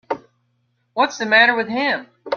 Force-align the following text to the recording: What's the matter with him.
What's 0.95 1.19
the 1.19 1.27
matter 1.27 1.55
with 1.55 1.67
him. 1.67 2.07